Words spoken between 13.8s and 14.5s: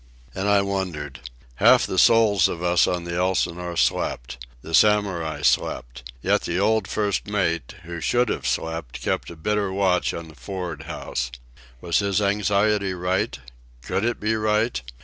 Could it be